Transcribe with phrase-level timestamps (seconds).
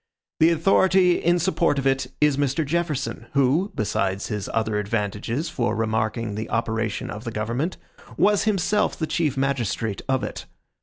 [0.39, 2.65] The authority in support of it is Mr.
[2.65, 7.77] Jefferson, who, besides his other advantages for remarking the operation of the government,
[8.17, 10.47] was himself the chief magistrate of it.